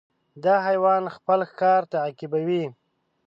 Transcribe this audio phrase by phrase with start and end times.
[0.43, 2.63] دا حیوان خپل ښکار تعقیبوي.